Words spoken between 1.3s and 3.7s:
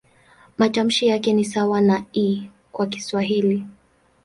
ni sawa na "i" kwa Kiswahili.